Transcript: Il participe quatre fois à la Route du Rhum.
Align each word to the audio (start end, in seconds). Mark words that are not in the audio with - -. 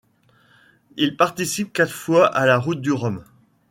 Il 0.97 1.15
participe 1.15 1.71
quatre 1.71 1.93
fois 1.93 2.25
à 2.25 2.47
la 2.47 2.57
Route 2.57 2.81
du 2.81 2.91
Rhum. 2.91 3.23